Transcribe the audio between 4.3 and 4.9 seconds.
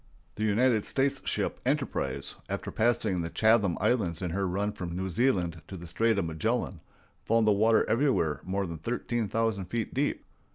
her run